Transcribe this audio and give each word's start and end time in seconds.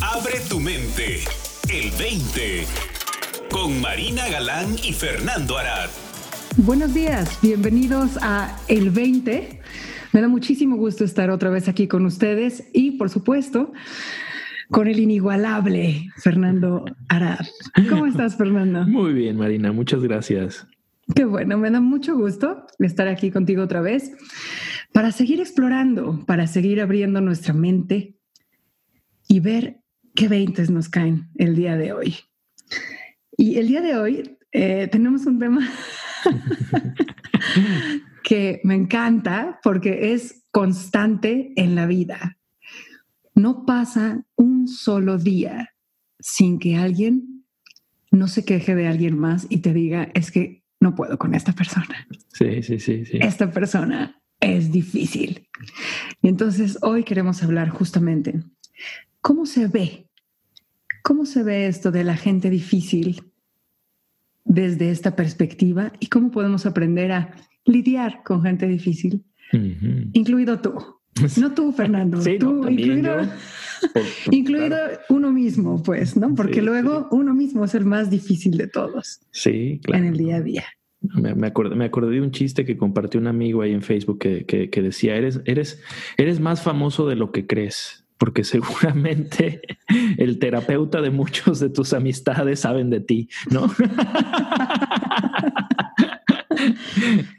Abre 0.00 0.40
tu 0.48 0.60
mente. 0.60 1.20
El 1.72 1.90
20. 1.98 2.64
Con 3.50 3.80
Marina 3.80 4.28
Galán 4.28 4.74
y 4.82 4.92
Fernando 4.92 5.58
Arad. 5.58 5.88
Buenos 6.56 6.94
días, 6.94 7.38
bienvenidos 7.42 8.18
a 8.20 8.56
El 8.68 8.90
20. 8.90 9.60
Me 10.12 10.20
da 10.20 10.28
muchísimo 10.28 10.76
gusto 10.76 11.04
estar 11.04 11.30
otra 11.30 11.50
vez 11.50 11.68
aquí 11.68 11.88
con 11.88 12.06
ustedes 12.06 12.68
y, 12.72 12.92
por 12.92 13.10
supuesto, 13.10 13.72
con 14.70 14.88
el 14.88 15.00
inigualable 15.00 16.10
Fernando 16.16 16.84
Arad. 17.08 17.46
¿Cómo 17.88 18.06
estás, 18.06 18.36
Fernando? 18.36 18.86
Muy 18.86 19.12
bien, 19.12 19.36
Marina, 19.36 19.72
muchas 19.72 20.02
gracias. 20.02 20.66
Qué 21.14 21.24
bueno, 21.24 21.58
me 21.58 21.70
da 21.70 21.80
mucho 21.80 22.16
gusto 22.16 22.66
estar 22.78 23.08
aquí 23.08 23.30
contigo 23.30 23.62
otra 23.62 23.80
vez 23.80 24.12
para 24.92 25.10
seguir 25.12 25.40
explorando, 25.40 26.24
para 26.26 26.46
seguir 26.46 26.80
abriendo 26.80 27.20
nuestra 27.20 27.54
mente 27.54 28.17
y 29.28 29.40
ver 29.40 29.82
qué 30.14 30.26
veintes 30.26 30.70
nos 30.70 30.88
caen 30.88 31.28
el 31.36 31.54
día 31.54 31.76
de 31.76 31.92
hoy. 31.92 32.16
Y 33.36 33.58
el 33.58 33.68
día 33.68 33.82
de 33.82 33.96
hoy 33.96 34.38
eh, 34.50 34.88
tenemos 34.90 35.26
un 35.26 35.38
tema 35.38 35.68
que 38.24 38.60
me 38.64 38.74
encanta 38.74 39.60
porque 39.62 40.12
es 40.12 40.44
constante 40.50 41.52
en 41.54 41.74
la 41.74 41.86
vida. 41.86 42.38
No 43.34 43.64
pasa 43.64 44.24
un 44.34 44.66
solo 44.66 45.18
día 45.18 45.74
sin 46.18 46.58
que 46.58 46.76
alguien 46.76 47.44
no 48.10 48.26
se 48.26 48.44
queje 48.44 48.74
de 48.74 48.88
alguien 48.88 49.16
más 49.16 49.46
y 49.48 49.58
te 49.58 49.72
diga, 49.72 50.10
es 50.14 50.32
que 50.32 50.64
no 50.80 50.94
puedo 50.94 51.18
con 51.18 51.34
esta 51.34 51.52
persona. 51.52 52.08
Sí, 52.32 52.62
sí, 52.62 52.80
sí, 52.80 53.04
sí. 53.04 53.18
Esta 53.20 53.50
persona 53.50 54.20
es 54.40 54.72
difícil. 54.72 55.48
Y 56.22 56.28
entonces 56.28 56.78
hoy 56.82 57.04
queremos 57.04 57.42
hablar 57.42 57.68
justamente 57.68 58.40
cómo 59.28 59.44
se 59.44 59.66
ve, 59.68 60.08
cómo 61.02 61.26
se 61.26 61.42
ve 61.42 61.66
esto 61.66 61.90
de 61.90 62.02
la 62.02 62.16
gente 62.16 62.48
difícil 62.48 63.24
desde 64.46 64.90
esta 64.90 65.16
perspectiva 65.16 65.92
y 66.00 66.06
cómo 66.06 66.30
podemos 66.30 66.64
aprender 66.64 67.12
a 67.12 67.36
lidiar 67.66 68.22
con 68.24 68.42
gente 68.42 68.66
difícil, 68.66 69.22
incluido 70.14 70.62
tú. 70.62 70.72
No 71.38 71.52
tú, 71.52 71.72
Fernando, 71.72 72.18
tú, 72.40 72.66
incluido, 72.68 73.16
incluido 74.30 74.78
uno 75.10 75.30
mismo, 75.30 75.82
pues, 75.82 76.16
¿no? 76.16 76.34
Porque 76.34 76.62
luego 76.62 77.08
uno 77.10 77.34
mismo 77.34 77.66
es 77.66 77.74
el 77.74 77.84
más 77.84 78.08
difícil 78.08 78.56
de 78.56 78.68
todos. 78.68 79.20
Sí, 79.30 79.78
claro. 79.84 80.04
En 80.04 80.10
el 80.10 80.16
día 80.16 80.36
a 80.36 80.40
día. 80.40 80.64
Me, 81.02 81.34
me, 81.34 81.48
acordé, 81.48 81.76
me 81.76 81.84
acordé 81.84 82.12
de 82.12 82.22
un 82.22 82.30
chiste 82.30 82.64
que 82.64 82.78
compartió 82.78 83.20
un 83.20 83.26
amigo 83.26 83.60
ahí 83.60 83.72
en 83.72 83.82
Facebook 83.82 84.20
que, 84.20 84.46
que, 84.46 84.70
que, 84.70 84.80
decía, 84.80 85.16
eres, 85.16 85.42
eres, 85.44 85.82
eres 86.16 86.40
más 86.40 86.62
famoso 86.62 87.06
de 87.06 87.16
lo 87.16 87.30
que 87.30 87.46
crees, 87.46 88.07
porque 88.18 88.44
seguramente 88.44 89.62
el 90.18 90.38
terapeuta 90.38 91.00
de 91.00 91.10
muchos 91.10 91.60
de 91.60 91.70
tus 91.70 91.92
amistades 91.92 92.60
saben 92.60 92.90
de 92.90 93.00
ti, 93.00 93.28
¿no? 93.50 93.70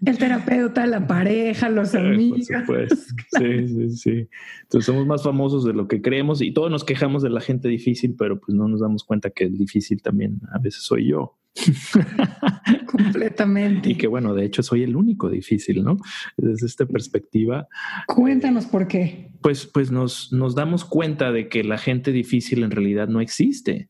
El 0.06 0.18
terapeuta, 0.18 0.88
la 0.88 1.06
pareja, 1.06 1.70
los 1.70 1.94
amigos. 1.96 2.48
Sí, 2.48 3.68
sí, 3.68 3.90
sí. 3.92 4.30
Entonces 4.64 4.86
somos 4.86 5.06
más 5.06 5.24
famosos 5.24 5.66
de 5.66 5.74
lo 5.74 5.88
que 5.88 6.02
creemos 6.02 6.42
y 6.42 6.52
todos 6.52 6.72
nos 6.72 6.84
quejamos 6.84 7.22
de 7.24 7.30
la 7.30 7.42
gente 7.42 7.68
difícil, 7.68 8.16
pero 8.18 8.40
pues 8.40 8.56
no 8.56 8.68
nos 8.68 8.82
damos 8.82 9.04
cuenta 9.04 9.30
que 9.30 9.46
el 9.46 9.58
difícil 9.58 10.02
también 10.02 10.40
a 10.52 10.60
veces 10.60 10.84
soy 10.84 11.10
yo. 11.10 11.39
Completamente. 12.88 13.90
Y 13.90 13.96
que 13.96 14.08
bueno, 14.08 14.34
de 14.34 14.46
hecho 14.46 14.64
soy 14.64 14.84
el 14.84 14.96
único 14.96 15.30
difícil, 15.30 15.84
¿no? 15.84 15.98
Desde 16.38 16.68
esta 16.68 16.86
perspectiva. 16.86 17.68
Cuéntanos 18.08 18.66
por 18.66 18.88
qué. 18.88 19.32
Pues, 19.42 19.66
pues 19.66 19.92
nos, 19.92 20.32
nos 20.32 20.56
damos 20.56 20.86
cuenta 20.86 21.32
de 21.32 21.50
que 21.50 21.64
la 21.64 21.78
gente 21.78 22.12
difícil 22.12 22.64
en 22.64 22.72
realidad 22.72 23.08
no 23.08 23.22
existe. 23.22 23.90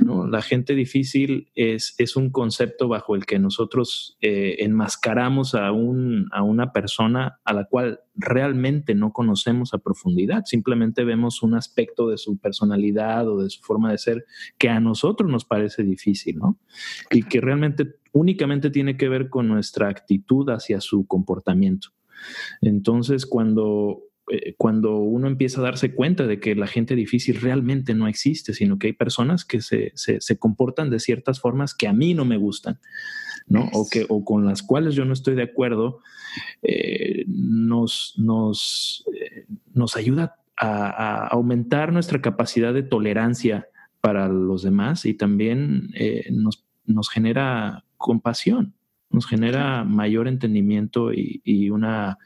La 0.00 0.42
gente 0.42 0.74
difícil 0.74 1.50
es, 1.54 1.94
es, 1.98 2.16
un 2.16 2.30
concepto 2.30 2.88
bajo 2.88 3.14
el 3.14 3.26
que 3.26 3.38
nosotros 3.38 4.16
eh, 4.20 4.56
enmascaramos 4.60 5.54
a, 5.54 5.70
un, 5.70 6.28
a 6.32 6.42
una 6.42 6.72
persona 6.72 7.38
a 7.44 7.52
la 7.52 7.66
cual 7.66 8.00
realmente 8.16 8.94
no 8.94 9.12
conocemos 9.12 9.72
a 9.72 9.78
profundidad. 9.78 10.44
Simplemente 10.46 11.04
vemos 11.04 11.42
un 11.42 11.54
aspecto 11.54 12.08
de 12.08 12.18
su 12.18 12.38
personalidad 12.38 13.28
o 13.28 13.42
de 13.42 13.50
su 13.50 13.62
forma 13.62 13.92
de 13.92 13.98
ser 13.98 14.24
que 14.58 14.68
a 14.68 14.80
nosotros 14.80 15.30
nos 15.30 15.44
parece 15.44 15.84
difícil, 15.84 16.38
¿no? 16.38 16.58
Y 17.10 17.22
que 17.22 17.40
realmente 17.40 17.96
únicamente 18.12 18.70
tiene 18.70 18.96
que 18.96 19.08
ver 19.08 19.28
con 19.28 19.48
nuestra 19.48 19.88
actitud 19.88 20.48
hacia 20.50 20.80
su 20.80 21.06
comportamiento. 21.06 21.88
Entonces, 22.60 23.26
cuando 23.26 24.02
eh, 24.30 24.54
cuando 24.56 24.96
uno 24.96 25.26
empieza 25.26 25.60
a 25.60 25.64
darse 25.64 25.94
cuenta 25.94 26.26
de 26.26 26.40
que 26.40 26.54
la 26.54 26.66
gente 26.66 26.94
difícil 26.94 27.40
realmente 27.40 27.94
no 27.94 28.08
existe, 28.08 28.54
sino 28.54 28.78
que 28.78 28.86
hay 28.88 28.92
personas 28.94 29.44
que 29.44 29.60
se, 29.60 29.92
se, 29.94 30.38
comportan 30.38 30.88
de 30.88 30.98
ciertas 30.98 31.40
formas 31.40 31.74
que 31.74 31.88
a 31.88 31.92
mí 31.92 32.14
no 32.14 32.24
me 32.24 32.38
gustan, 32.38 32.78
¿no? 33.46 33.68
O, 33.74 33.86
que, 33.90 34.06
o 34.08 34.24
con 34.24 34.46
las 34.46 34.62
cuales 34.62 34.94
yo 34.94 35.04
no 35.04 35.12
estoy 35.12 35.34
de 35.34 35.42
acuerdo, 35.42 36.00
eh, 36.62 37.24
nos, 37.26 38.14
nos, 38.16 39.04
eh, 39.14 39.46
nos 39.74 39.96
ayuda 39.96 40.36
a, 40.56 40.86
a, 40.88 41.26
aumentar 41.26 41.92
nuestra 41.92 42.22
capacidad 42.22 42.72
de 42.72 42.82
tolerancia 42.82 43.68
para 44.00 44.28
los 44.28 44.62
demás 44.62 45.04
y 45.04 45.14
también 45.14 45.90
nos, 46.30 46.64
nos 46.86 47.10
genera 47.10 47.84
compasión 47.98 48.74
nos 49.14 49.26
genera 49.26 49.84
mayor 49.84 50.28
entendimiento 50.28 51.12
y, 51.12 51.70
una, 51.70 52.18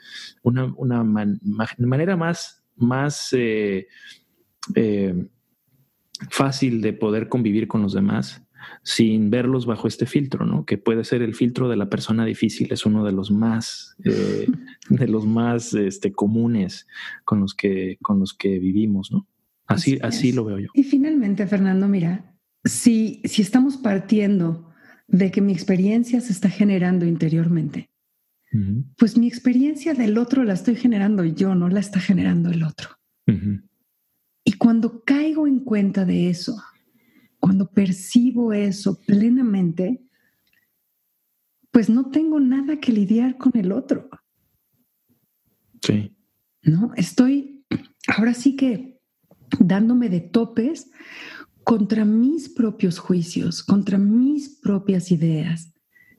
una, 0.42 1.04
manera 1.04 2.16
más, 2.16 2.64
más 2.76 3.28
eh, 3.32 3.86
eh, 4.74 5.28
fácil 6.30 6.80
de 6.80 6.94
poder 6.94 7.28
convivir 7.28 7.68
con 7.68 7.82
los 7.82 7.92
demás 7.92 8.42
sin 8.82 9.30
verlos 9.30 9.66
bajo 9.66 9.86
este 9.86 10.06
filtro, 10.06 10.44
¿no? 10.44 10.64
Que 10.64 10.78
puede 10.78 11.04
ser 11.04 11.22
el 11.22 11.34
filtro 11.34 11.68
de 11.68 11.76
la 11.76 11.88
persona 11.88 12.24
difícil, 12.24 12.72
es 12.72 12.84
uno 12.86 13.04
de 13.04 13.12
los 13.12 13.30
más, 13.30 13.94
eh, 14.04 14.46
de 14.88 15.08
los 15.08 15.26
más 15.26 15.74
este, 15.74 16.12
comunes 16.12 16.86
con 17.24 17.40
los 17.40 17.54
que, 17.54 17.98
con 18.02 18.18
los 18.18 18.34
que 18.34 18.58
vivimos, 18.58 19.12
¿no? 19.12 19.26
Así, 19.66 19.98
así, 20.02 20.32
lo 20.32 20.44
veo 20.44 20.58
yo. 20.58 20.68
Y 20.72 20.82
finalmente, 20.82 21.46
Fernando, 21.46 21.88
mira, 21.88 22.34
si, 22.64 23.20
si 23.24 23.42
estamos 23.42 23.76
partiendo 23.76 24.67
de 25.08 25.30
que 25.30 25.40
mi 25.40 25.52
experiencia 25.52 26.20
se 26.20 26.32
está 26.32 26.48
generando 26.48 27.06
interiormente. 27.06 27.90
Pues 28.96 29.18
mi 29.18 29.26
experiencia 29.26 29.92
del 29.92 30.16
otro 30.16 30.44
la 30.44 30.54
estoy 30.54 30.76
generando 30.76 31.24
yo, 31.24 31.54
no 31.54 31.68
la 31.68 31.80
está 31.80 32.00
generando 32.00 32.50
el 32.50 32.62
otro. 32.62 32.90
Y 34.44 34.52
cuando 34.52 35.02
caigo 35.04 35.46
en 35.46 35.60
cuenta 35.60 36.04
de 36.04 36.30
eso, 36.30 36.62
cuando 37.40 37.70
percibo 37.70 38.52
eso 38.52 39.00
plenamente, 39.02 40.02
pues 41.70 41.90
no 41.90 42.10
tengo 42.10 42.40
nada 42.40 42.80
que 42.80 42.92
lidiar 42.92 43.36
con 43.36 43.56
el 43.56 43.72
otro. 43.72 44.08
Sí. 45.82 46.16
No, 46.62 46.92
estoy 46.96 47.64
ahora 48.06 48.34
sí 48.34 48.56
que 48.56 49.00
dándome 49.58 50.08
de 50.08 50.20
topes 50.20 50.90
contra 51.68 52.06
mis 52.06 52.48
propios 52.48 52.98
juicios, 52.98 53.62
contra 53.62 53.98
mis 53.98 54.48
propias 54.48 55.12
ideas, 55.12 55.74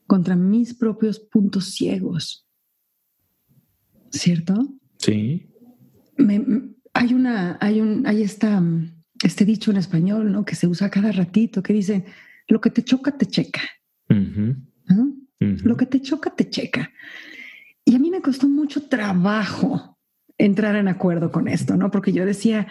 contra 0.06 0.36
mis 0.36 0.74
propios 0.74 1.18
puntos 1.18 1.72
ciegos. 1.72 2.46
¿Cierto? 4.12 4.54
Sí. 4.98 5.50
hay 6.94 7.14
una, 7.14 7.58
hay 7.60 7.80
un, 7.80 8.06
hay 8.06 8.22
esta, 8.22 8.62
este 9.24 9.44
dicho 9.44 9.72
en 9.72 9.78
español, 9.78 10.30
¿no? 10.30 10.44
Que 10.44 10.54
se 10.54 10.68
usa 10.68 10.88
cada 10.88 11.10
ratito, 11.10 11.64
que 11.64 11.72
dice, 11.72 12.04
lo 12.46 12.60
que 12.60 12.70
te 12.70 12.84
choca, 12.84 13.18
te 13.18 13.26
checa. 13.26 13.62
Lo 15.40 15.76
que 15.76 15.86
te 15.86 16.00
choca, 16.00 16.30
te 16.30 16.48
checa. 16.48 16.92
Y 17.84 17.96
a 17.96 17.98
mí 17.98 18.08
me 18.12 18.22
costó 18.22 18.48
mucho 18.48 18.88
trabajo 18.88 19.98
entrar 20.40 20.74
en 20.76 20.88
acuerdo 20.88 21.30
con 21.30 21.48
esto, 21.48 21.76
¿no? 21.76 21.90
Porque 21.90 22.12
yo 22.12 22.24
decía, 22.24 22.66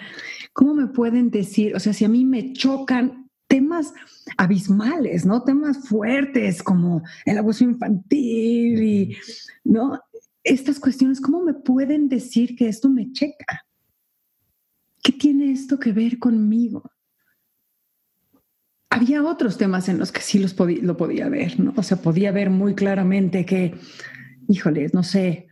¿cómo 0.53 0.73
me 0.73 0.87
pueden 0.87 1.29
decir? 1.29 1.75
O 1.75 1.79
sea, 1.79 1.93
si 1.93 2.03
a 2.03 2.09
mí 2.09 2.25
me 2.25 2.53
chocan 2.53 3.29
temas 3.47 3.93
abismales, 4.37 5.25
¿no? 5.25 5.43
Temas 5.43 5.87
fuertes 5.87 6.63
como 6.63 7.03
el 7.25 7.37
abuso 7.37 7.63
infantil 7.63 8.83
y, 8.83 9.17
¿no? 9.63 9.99
Estas 10.43 10.79
cuestiones, 10.79 11.21
¿cómo 11.21 11.41
me 11.41 11.53
pueden 11.53 12.09
decir 12.09 12.55
que 12.55 12.67
esto 12.67 12.89
me 12.89 13.11
checa? 13.11 13.65
¿Qué 15.03 15.11
tiene 15.11 15.51
esto 15.51 15.79
que 15.79 15.91
ver 15.91 16.17
conmigo? 16.17 16.91
Había 18.89 19.23
otros 19.23 19.57
temas 19.57 19.89
en 19.89 19.99
los 19.99 20.11
que 20.11 20.21
sí 20.21 20.39
los 20.39 20.55
lo 20.57 20.97
podía 20.97 21.29
ver, 21.29 21.59
¿no? 21.59 21.73
O 21.75 21.83
sea, 21.83 21.97
podía 21.97 22.31
ver 22.31 22.49
muy 22.49 22.73
claramente 22.73 23.45
que, 23.45 23.75
híjoles, 24.47 24.95
no 24.95 25.03
sé, 25.03 25.47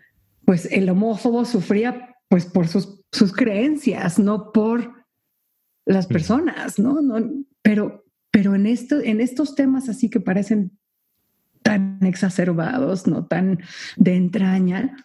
pues 0.48 0.66
el 0.72 0.90
homófobo 0.90 1.44
sufría 1.44 2.07
pues 2.30 2.46
por 2.46 2.68
sus, 2.68 3.02
sus 3.12 3.34
creencias, 3.34 4.20
no 4.20 4.52
por 4.52 5.06
las 5.86 6.08
personas, 6.08 6.78
¿no? 6.80 7.02
no 7.02 7.46
pero, 7.62 8.06
pero 8.32 8.56
en, 8.56 8.66
esto, 8.66 9.00
en 9.00 9.22
estos 9.22 9.56
temas 9.56 9.90
así 9.90 10.10
que 10.10 10.20
parecen 10.20 10.78
tan 11.64 12.00
exacerbados, 12.04 13.08
no 13.08 13.26
tan 13.26 13.60
de 13.96 14.16
entraña. 14.16 14.98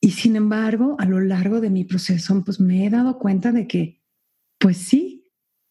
Y 0.00 0.12
sin 0.12 0.36
embargo, 0.36 0.96
a 0.98 1.06
lo 1.06 1.20
largo 1.20 1.60
de 1.60 1.70
mi 1.70 1.84
proceso, 1.84 2.42
pues 2.44 2.60
me 2.60 2.86
he 2.86 2.90
dado 2.90 3.18
cuenta 3.18 3.52
de 3.52 3.66
que 3.66 4.00
pues 4.58 4.78
sí, 4.78 5.30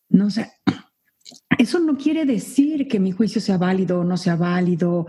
no 0.09 0.29
sé. 0.29 0.51
Eso 1.57 1.79
no 1.79 1.97
quiere 1.97 2.25
decir 2.25 2.87
que 2.87 2.99
mi 2.99 3.11
juicio 3.11 3.41
sea 3.41 3.57
válido 3.57 3.99
o 3.99 4.03
no 4.03 4.17
sea 4.17 4.35
válido, 4.35 5.07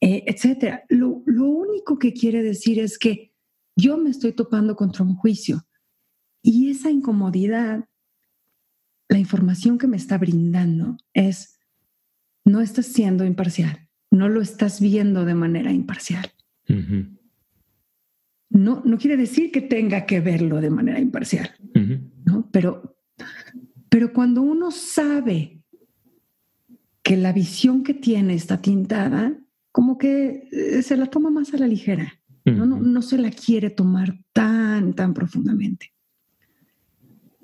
eh, 0.00 0.24
etcétera. 0.26 0.84
Lo, 0.88 1.22
lo 1.26 1.46
único 1.46 1.98
que 1.98 2.12
quiere 2.12 2.42
decir 2.42 2.78
es 2.78 2.98
que 2.98 3.31
yo 3.76 3.96
me 3.96 4.10
estoy 4.10 4.32
topando 4.32 4.76
contra 4.76 5.04
un 5.04 5.14
juicio 5.14 5.66
y 6.42 6.70
esa 6.70 6.90
incomodidad, 6.90 7.88
la 9.08 9.18
información 9.18 9.78
que 9.78 9.86
me 9.86 9.96
está 9.96 10.18
brindando 10.18 10.96
es, 11.14 11.60
no 12.44 12.60
estás 12.60 12.86
siendo 12.86 13.24
imparcial, 13.24 13.88
no 14.10 14.28
lo 14.28 14.40
estás 14.40 14.80
viendo 14.80 15.24
de 15.24 15.34
manera 15.34 15.72
imparcial. 15.72 16.32
no, 18.52 18.82
no 18.84 18.98
quiere 18.98 19.16
decir 19.16 19.50
que 19.50 19.62
tenga 19.62 20.04
que 20.04 20.20
verlo 20.20 20.60
de 20.60 20.70
manera 20.70 21.00
imparcial, 21.00 21.50
¿no? 22.24 22.50
Pero, 22.52 22.96
pero 23.88 24.12
cuando 24.12 24.42
uno 24.42 24.70
sabe 24.70 25.62
que 27.02 27.16
la 27.16 27.32
visión 27.32 27.82
que 27.82 27.94
tiene 27.94 28.34
está 28.34 28.60
tintada, 28.60 29.38
como 29.70 29.96
que 29.96 30.48
eh, 30.52 30.82
se 30.82 30.96
la 30.96 31.06
toma 31.06 31.30
más 31.30 31.54
a 31.54 31.58
la 31.58 31.66
ligera, 31.66 32.20
¿no? 32.44 32.66
no, 32.66 32.80
no 32.80 33.02
se 33.02 33.18
la 33.18 33.30
quiere 33.30 33.70
tomar 33.70 34.18
tan, 34.32 34.94
tan 34.94 35.14
profundamente. 35.14 35.92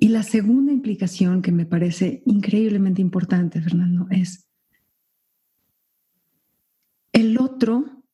Y 0.00 0.08
la 0.08 0.22
segunda 0.22 0.72
implicación 0.72 1.42
que 1.42 1.52
me 1.52 1.66
parece 1.66 2.22
increíblemente 2.26 3.00
importante, 3.00 3.60
Fernando, 3.60 4.06
es 4.10 4.48
el 7.12 7.38
otro 7.38 8.04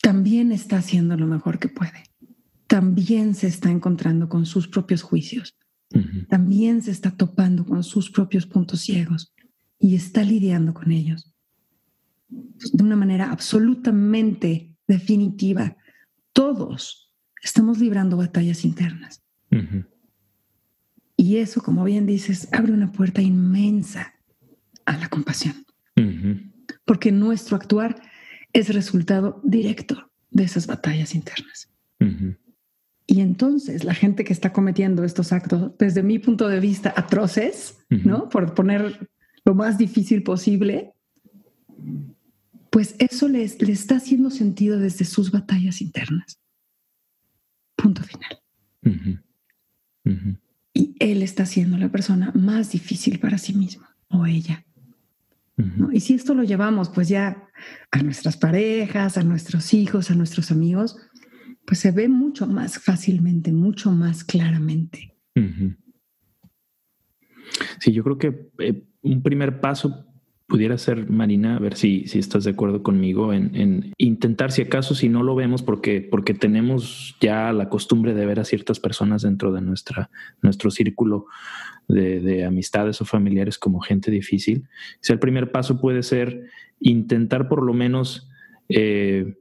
también 0.00 0.52
está 0.52 0.78
haciendo 0.78 1.16
lo 1.16 1.26
mejor 1.26 1.58
que 1.58 1.68
puede. 1.68 2.04
También 2.66 3.34
se 3.34 3.46
está 3.46 3.70
encontrando 3.70 4.28
con 4.28 4.46
sus 4.46 4.68
propios 4.68 5.02
juicios. 5.02 5.58
También 6.28 6.82
se 6.82 6.90
está 6.90 7.10
topando 7.10 7.64
con 7.64 7.82
sus 7.84 8.10
propios 8.10 8.46
puntos 8.46 8.80
ciegos 8.80 9.34
y 9.78 9.94
está 9.94 10.22
lidiando 10.22 10.74
con 10.74 10.90
ellos 10.90 11.32
de 12.28 12.82
una 12.82 12.96
manera 12.96 13.30
absolutamente 13.30 14.74
definitiva. 14.86 15.76
Todos 16.36 17.14
estamos 17.42 17.78
librando 17.78 18.18
batallas 18.18 18.66
internas. 18.66 19.24
Y 21.16 21.38
eso, 21.38 21.62
como 21.62 21.82
bien 21.82 22.04
dices, 22.04 22.46
abre 22.52 22.72
una 22.72 22.92
puerta 22.92 23.22
inmensa 23.22 24.12
a 24.84 24.98
la 24.98 25.08
compasión. 25.08 25.64
Porque 26.84 27.10
nuestro 27.10 27.56
actuar 27.56 28.02
es 28.52 28.74
resultado 28.74 29.40
directo 29.44 30.10
de 30.30 30.44
esas 30.44 30.66
batallas 30.66 31.14
internas. 31.14 31.72
Y 33.06 33.20
entonces 33.20 33.82
la 33.84 33.94
gente 33.94 34.22
que 34.22 34.34
está 34.34 34.52
cometiendo 34.52 35.04
estos 35.04 35.32
actos, 35.32 35.72
desde 35.78 36.02
mi 36.02 36.18
punto 36.18 36.48
de 36.48 36.60
vista, 36.60 36.92
atroces, 36.94 37.78
¿no? 37.88 38.28
Por 38.28 38.52
poner 38.52 39.08
lo 39.46 39.54
más 39.54 39.78
difícil 39.78 40.22
posible, 40.22 40.92
pues 42.70 42.94
eso 42.98 43.28
les, 43.28 43.60
les 43.60 43.80
está 43.80 43.96
haciendo 43.96 44.30
sentido 44.30 44.78
desde 44.78 45.04
sus 45.04 45.30
batallas 45.30 45.80
internas. 45.80 46.38
Punto 47.76 48.02
final 48.02 48.38
y 50.76 50.94
él 50.98 51.22
está 51.22 51.46
siendo 51.46 51.78
la 51.78 51.88
persona 51.88 52.32
más 52.34 52.70
difícil 52.70 53.18
para 53.18 53.38
sí 53.38 53.54
mismo 53.54 53.86
o 54.08 54.26
ella. 54.26 54.64
Y 55.90 56.00
si 56.00 56.12
esto 56.12 56.34
lo 56.34 56.44
llevamos 56.44 56.90
pues 56.90 57.08
ya 57.08 57.48
a 57.90 58.02
nuestras 58.02 58.36
parejas, 58.36 59.16
a 59.16 59.22
nuestros 59.22 59.72
hijos, 59.72 60.10
a 60.10 60.14
nuestros 60.14 60.50
amigos, 60.50 60.98
pues 61.66 61.80
se 61.80 61.92
ve 61.92 62.08
mucho 62.08 62.46
más 62.46 62.78
fácilmente, 62.78 63.52
mucho 63.52 63.90
más 63.90 64.22
claramente. 64.22 65.14
Sí, 67.80 67.92
yo 67.92 68.04
creo 68.04 68.18
que 68.18 68.50
eh, 68.58 68.86
un 69.00 69.22
primer 69.22 69.62
paso 69.62 70.04
pudiera 70.46 70.78
ser, 70.78 71.10
Marina, 71.10 71.56
a 71.56 71.58
ver 71.58 71.76
si, 71.76 72.06
si 72.06 72.18
estás 72.18 72.44
de 72.44 72.50
acuerdo 72.50 72.82
conmigo, 72.82 73.32
en, 73.32 73.92
intentar, 73.98 74.52
si 74.52 74.62
acaso, 74.62 74.94
si 74.94 75.08
no 75.08 75.22
lo 75.22 75.34
vemos, 75.34 75.62
porque, 75.62 76.00
porque 76.00 76.34
tenemos 76.34 77.16
ya 77.20 77.52
la 77.52 77.68
costumbre 77.68 78.14
de 78.14 78.26
ver 78.26 78.38
a 78.38 78.44
ciertas 78.44 78.78
personas 78.78 79.22
dentro 79.22 79.52
de 79.52 79.60
nuestra, 79.60 80.10
nuestro 80.42 80.70
círculo 80.70 81.26
de, 81.88 82.44
amistades 82.44 83.00
o 83.00 83.04
familiares 83.04 83.58
como 83.58 83.80
gente 83.80 84.10
difícil. 84.10 84.68
Si 85.00 85.12
el 85.12 85.18
primer 85.18 85.50
paso 85.50 85.80
puede 85.80 86.02
ser 86.02 86.46
intentar 86.80 87.48
por 87.48 87.62
lo 87.62 87.72
menos 87.72 88.28
eh, 88.68 89.36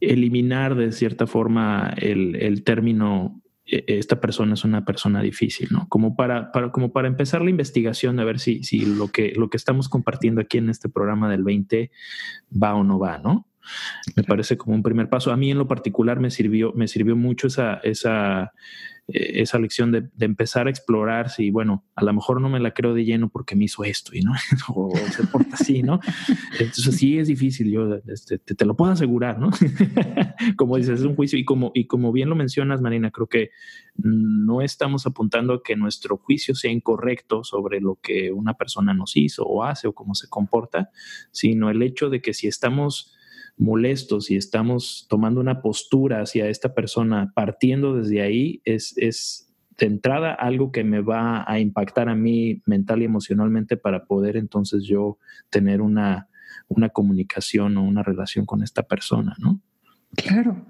eliminar 0.00 0.74
de 0.74 0.92
cierta 0.92 1.26
forma 1.26 1.94
el, 1.96 2.62
término 2.64 3.40
esta 3.66 4.20
persona 4.20 4.54
es 4.54 4.64
una 4.64 4.84
persona 4.84 5.22
difícil, 5.22 5.68
¿no? 5.72 5.88
Como 5.88 6.14
para, 6.14 6.52
para, 6.52 6.70
como 6.70 6.92
para 6.92 7.08
empezar 7.08 7.42
la 7.42 7.50
investigación, 7.50 8.20
a 8.20 8.24
ver 8.24 8.38
si, 8.38 8.62
si 8.62 8.86
lo, 8.86 9.08
que, 9.08 9.32
lo 9.36 9.50
que 9.50 9.56
estamos 9.56 9.88
compartiendo 9.88 10.40
aquí 10.40 10.58
en 10.58 10.70
este 10.70 10.88
programa 10.88 11.28
del 11.28 11.42
20 11.42 11.90
va 12.62 12.74
o 12.74 12.84
no 12.84 12.98
va, 12.98 13.18
¿no? 13.18 13.48
Me 14.16 14.24
parece 14.24 14.56
como 14.56 14.74
un 14.74 14.82
primer 14.82 15.08
paso. 15.10 15.30
A 15.30 15.36
mí 15.36 15.50
en 15.50 15.58
lo 15.58 15.68
particular 15.68 16.20
me 16.20 16.30
sirvió, 16.30 16.72
me 16.72 16.88
sirvió 16.88 17.16
mucho 17.16 17.48
esa, 17.48 17.74
esa, 17.84 18.52
eh, 19.08 19.42
esa 19.42 19.58
lección 19.60 19.92
de, 19.92 20.08
empezar 20.18 20.66
a 20.66 20.70
explorar 20.70 21.30
si, 21.30 21.50
bueno, 21.50 21.84
a 21.94 22.02
lo 22.02 22.12
mejor 22.12 22.40
no 22.40 22.48
me 22.48 22.58
la 22.58 22.72
creo 22.72 22.92
de 22.92 23.04
lleno 23.04 23.28
porque 23.28 23.54
me 23.54 23.66
hizo 23.66 23.84
esto 23.84 24.16
y 24.16 24.22
no, 24.22 24.32
o, 24.74 24.90
se 25.12 25.24
porta 25.28 25.54
así, 25.54 25.82
¿no? 25.82 26.00
Entonces 26.58 26.96
sí 26.96 27.18
es 27.18 27.28
difícil, 27.28 27.70
yo 27.70 28.00
este, 28.08 28.38
te, 28.38 28.64
lo 28.64 28.74
puedo 28.74 28.90
asegurar, 28.90 29.38
¿no? 29.38 29.50
como 30.56 30.76
dices, 30.76 31.00
es 31.00 31.06
un 31.06 31.14
juicio 31.14 31.38
y 31.38 31.44
como, 31.44 31.70
y 31.72 31.86
como 31.86 32.10
bien 32.10 32.28
lo 32.28 32.34
mencionas, 32.34 32.80
Marina, 32.80 33.12
creo 33.12 33.28
que 33.28 33.50
no 33.96 34.60
estamos 34.60 35.06
apuntando 35.06 35.54
a 35.54 35.62
que 35.62 35.76
nuestro 35.76 36.16
juicio 36.16 36.56
sea 36.56 36.72
incorrecto 36.72 37.44
sobre 37.44 37.80
lo 37.80 38.00
que 38.02 38.32
una 38.32 38.54
persona 38.54 38.92
nos 38.92 39.16
hizo 39.16 39.44
o 39.44 39.62
hace 39.62 39.86
o 39.86 39.92
cómo 39.92 40.16
se 40.16 40.28
comporta, 40.28 40.90
sino 41.30 41.70
el 41.70 41.80
hecho 41.82 42.10
de 42.10 42.20
que 42.20 42.34
si 42.34 42.48
estamos 42.48 43.15
molestos 43.56 44.30
y 44.30 44.36
estamos 44.36 45.06
tomando 45.08 45.40
una 45.40 45.62
postura 45.62 46.20
hacia 46.20 46.48
esta 46.48 46.74
persona 46.74 47.32
partiendo 47.34 47.96
desde 47.96 48.20
ahí, 48.20 48.60
es, 48.64 48.94
es 48.96 49.46
de 49.78 49.86
entrada 49.86 50.32
algo 50.32 50.72
que 50.72 50.84
me 50.84 51.00
va 51.00 51.44
a 51.50 51.58
impactar 51.58 52.08
a 52.08 52.14
mí 52.14 52.62
mental 52.66 53.02
y 53.02 53.04
emocionalmente 53.04 53.76
para 53.76 54.04
poder 54.04 54.36
entonces 54.36 54.84
yo 54.84 55.18
tener 55.50 55.80
una, 55.80 56.28
una 56.68 56.88
comunicación 56.88 57.76
o 57.76 57.84
una 57.84 58.02
relación 58.02 58.46
con 58.46 58.62
esta 58.62 58.82
persona, 58.82 59.34
¿no? 59.38 59.60
Claro. 60.14 60.66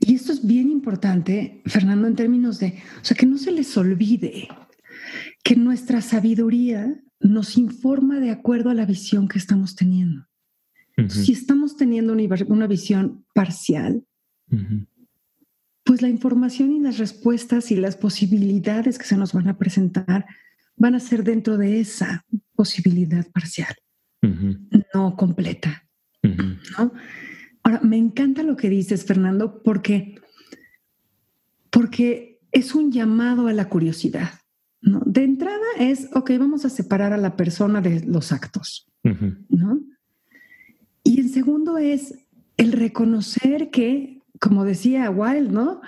Y 0.00 0.14
esto 0.14 0.32
es 0.32 0.44
bien 0.44 0.70
importante, 0.70 1.62
Fernando, 1.66 2.08
en 2.08 2.16
términos 2.16 2.58
de, 2.58 2.82
o 3.00 3.04
sea, 3.04 3.16
que 3.16 3.26
no 3.26 3.38
se 3.38 3.52
les 3.52 3.76
olvide 3.76 4.48
que 5.44 5.54
nuestra 5.54 6.00
sabiduría 6.00 7.00
nos 7.20 7.56
informa 7.56 8.18
de 8.18 8.30
acuerdo 8.30 8.70
a 8.70 8.74
la 8.74 8.86
visión 8.86 9.28
que 9.28 9.38
estamos 9.38 9.76
teniendo. 9.76 10.26
Si 11.08 11.32
estamos 11.32 11.76
teniendo 11.76 12.12
una, 12.12 12.66
visión 12.66 13.24
parcial, 13.34 14.04
pues 15.84 16.02
la 16.02 16.08
información 16.08 16.72
y 16.72 16.80
las 16.80 16.98
respuestas 16.98 17.70
y 17.70 17.76
las 17.76 17.96
posibilidades 17.96 18.98
que 18.98 19.04
se 19.04 19.16
nos 19.16 19.32
van 19.32 19.48
a 19.48 19.58
presentar 19.58 20.26
van 20.76 20.94
a 20.94 21.00
ser 21.00 21.24
dentro 21.24 21.56
de 21.58 21.80
esa 21.80 22.24
posibilidad 22.54 23.26
parcial, 23.32 23.74
no 24.94 25.16
completa. 25.16 25.88
Ahora, 27.64 27.80
me 27.82 27.96
encanta 27.96 28.42
lo 28.42 28.56
que 28.56 28.70
dices, 28.70 29.04
Fernando, 29.04 29.62
porque, 29.62 30.20
porque 31.70 32.40
es 32.52 32.74
un 32.74 32.92
llamado 32.92 33.48
a 33.48 33.52
la 33.52 33.68
curiosidad. 33.68 34.30
De 34.80 35.24
entrada 35.24 35.64
es, 35.78 36.08
ok, 36.14 36.32
vamos 36.38 36.64
a 36.64 36.70
separar 36.70 37.12
a 37.12 37.18
la 37.18 37.36
persona 37.36 37.80
de 37.80 38.04
los 38.04 38.32
actos, 38.32 38.86
¿no? 39.48 39.80
Y 41.04 41.20
en 41.20 41.28
segundo 41.28 41.78
es 41.78 42.14
el 42.56 42.72
reconocer 42.72 43.70
que, 43.70 44.22
como 44.40 44.64
decía 44.64 45.10
Wilde, 45.10 45.52
¿no? 45.52 45.80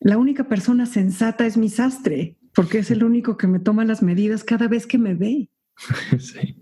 La 0.00 0.18
única 0.18 0.48
persona 0.48 0.84
sensata 0.84 1.46
es 1.46 1.56
mi 1.56 1.70
sastre, 1.70 2.36
porque 2.54 2.78
es 2.78 2.90
el 2.90 3.04
único 3.04 3.36
que 3.36 3.46
me 3.46 3.60
toma 3.60 3.84
las 3.84 4.02
medidas 4.02 4.44
cada 4.44 4.68
vez 4.68 4.86
que 4.86 4.98
me 4.98 5.14
ve. 5.14 5.48
Sí. 6.18 6.60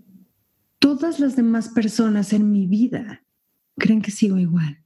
Todas 0.79 1.19
las 1.19 1.35
demás 1.35 1.69
personas 1.69 2.33
en 2.33 2.51
mi 2.51 2.67
vida 2.67 3.23
creen 3.77 4.01
que 4.01 4.11
sigo 4.11 4.37
igual. 4.37 4.83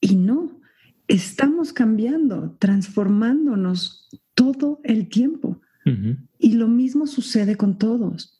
Y 0.00 0.16
no, 0.16 0.60
estamos 1.06 1.72
cambiando, 1.72 2.56
transformándonos 2.58 4.08
todo 4.34 4.80
el 4.84 5.08
tiempo. 5.08 5.60
Y 6.38 6.54
lo 6.54 6.68
mismo 6.68 7.06
sucede 7.06 7.56
con 7.56 7.78
todos. 7.78 8.39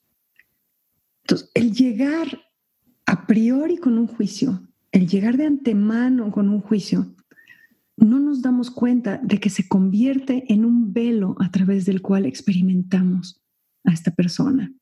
Entonces, 1.30 1.50
el 1.54 1.72
llegar 1.72 2.40
a 3.06 3.24
priori 3.28 3.76
con 3.76 3.98
un 3.98 4.08
juicio, 4.08 4.66
el 4.90 5.06
llegar 5.06 5.36
de 5.36 5.46
antemano 5.46 6.32
con 6.32 6.48
un 6.48 6.60
juicio, 6.60 7.14
no 7.96 8.18
nos 8.18 8.42
damos 8.42 8.68
cuenta 8.68 9.18
de 9.18 9.38
que 9.38 9.48
se 9.48 9.68
convierte 9.68 10.52
en 10.52 10.64
un 10.64 10.92
velo 10.92 11.36
a 11.38 11.52
través 11.52 11.86
del 11.86 12.02
cual 12.02 12.26
experimentamos 12.26 13.40
a 13.84 13.92
esta 13.92 14.10
persona. 14.10 14.72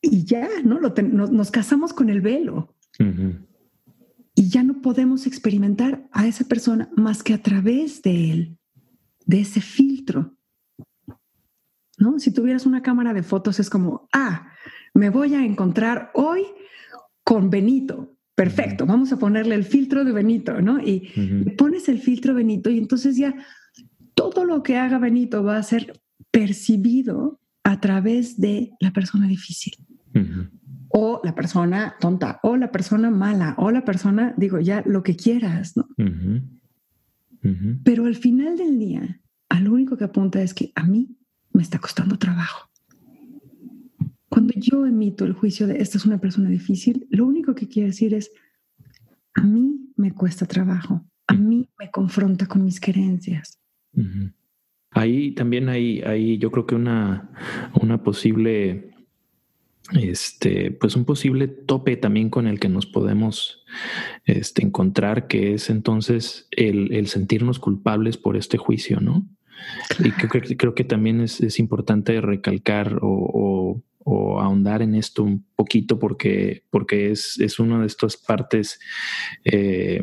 Y 0.00 0.24
ya, 0.24 0.48
¿no? 0.64 0.80
nos, 0.80 1.50
casamos 1.50 1.92
con 1.92 2.08
el 2.08 2.22
velo. 2.22 2.74
Y 4.34 4.48
ya 4.48 4.62
no 4.62 4.80
podemos 4.80 5.26
experimentar 5.26 6.08
a 6.10 6.26
esa 6.26 6.44
persona 6.44 6.88
más 6.96 7.22
que 7.22 7.34
a 7.34 7.42
través 7.42 8.00
de 8.00 8.30
él. 8.30 8.58
de 9.26 9.40
ese 9.40 9.60
filtro. 9.60 10.34
¿No? 11.98 12.18
Si 12.18 12.32
tuvieras 12.32 12.64
una 12.64 12.80
cámara 12.80 13.12
de 13.12 13.22
fotos 13.22 13.60
es 13.60 13.68
como, 13.68 14.08
ah, 14.12 14.52
me 14.96 15.10
voy 15.10 15.34
a 15.34 15.44
encontrar 15.44 16.10
hoy 16.14 16.42
con 17.22 17.50
Benito. 17.50 18.16
Perfecto, 18.34 18.84
vamos 18.84 19.12
a 19.12 19.18
ponerle 19.18 19.54
el 19.54 19.64
filtro 19.64 20.04
de 20.04 20.12
Benito, 20.12 20.60
¿no? 20.60 20.78
Y 20.78 21.08
pones 21.56 21.88
el 21.88 21.98
filtro 21.98 22.34
Benito 22.34 22.68
y 22.68 22.78
entonces 22.78 23.16
ya 23.16 23.34
todo 24.14 24.44
lo 24.44 24.62
que 24.62 24.76
haga 24.76 24.98
Benito 24.98 25.42
va 25.42 25.56
a 25.56 25.62
ser 25.62 26.00
percibido 26.30 27.40
a 27.64 27.80
través 27.80 28.38
de 28.38 28.72
la 28.80 28.92
persona 28.92 29.26
difícil. 29.26 29.74
O 30.88 31.20
la 31.24 31.34
persona 31.34 31.96
tonta, 32.00 32.40
o 32.42 32.56
la 32.56 32.70
persona 32.70 33.10
mala, 33.10 33.54
o 33.58 33.70
la 33.70 33.84
persona, 33.84 34.34
digo, 34.36 34.60
ya 34.60 34.82
lo 34.86 35.02
que 35.02 35.16
quieras, 35.16 35.76
¿no? 35.76 35.88
Pero 37.84 38.06
al 38.06 38.16
final 38.16 38.56
del 38.56 38.78
día, 38.78 39.20
al 39.48 39.68
único 39.68 39.96
que 39.96 40.04
apunta 40.04 40.42
es 40.42 40.52
que 40.52 40.72
a 40.74 40.84
mí 40.84 41.16
me 41.52 41.62
está 41.62 41.78
costando 41.78 42.18
trabajo. 42.18 42.68
Cuando 44.36 44.52
yo 44.54 44.84
emito 44.84 45.24
el 45.24 45.32
juicio 45.32 45.66
de 45.66 45.78
esta 45.78 45.96
es 45.96 46.04
una 46.04 46.20
persona 46.20 46.50
difícil, 46.50 47.06
lo 47.08 47.24
único 47.24 47.54
que 47.54 47.68
quiero 47.68 47.86
decir 47.86 48.12
es, 48.12 48.30
a 49.32 49.42
mí 49.42 49.94
me 49.96 50.12
cuesta 50.12 50.44
trabajo, 50.44 51.06
a 51.26 51.32
mí 51.32 51.70
me 51.78 51.90
confronta 51.90 52.44
con 52.44 52.62
mis 52.62 52.78
creencias. 52.78 53.58
Ahí 54.90 55.32
también 55.32 55.70
hay, 55.70 56.02
hay, 56.02 56.36
yo 56.36 56.50
creo 56.50 56.66
que 56.66 56.74
una, 56.74 57.30
una 57.80 58.02
posible, 58.02 58.90
este, 59.94 60.70
pues 60.70 60.96
un 60.96 61.06
posible 61.06 61.48
tope 61.48 61.96
también 61.96 62.28
con 62.28 62.46
el 62.46 62.60
que 62.60 62.68
nos 62.68 62.84
podemos 62.84 63.64
este, 64.26 64.62
encontrar, 64.62 65.28
que 65.28 65.54
es 65.54 65.70
entonces 65.70 66.46
el, 66.50 67.06
sentirnos 67.06 67.58
culpables 67.58 68.18
por 68.18 68.36
este 68.36 68.58
juicio, 68.58 69.00
¿no? 69.00 69.26
Y 69.98 70.10
creo, 70.10 70.42
creo, 70.58 70.74
que 70.74 70.84
también 70.84 71.22
es, 71.22 71.58
importante 71.58 72.20
recalcar 72.20 72.98
o, 73.00 73.55
ahondar 74.06 74.82
en 74.82 74.94
esto 74.94 75.24
un 75.24 75.44
poquito 75.56 75.98
porque, 75.98 76.64
porque 76.70 77.10
es, 77.10 77.38
es 77.40 77.58
una 77.58 77.80
de 77.80 77.86
estas 77.86 78.16
partes 78.16 78.78
eh, 79.44 80.00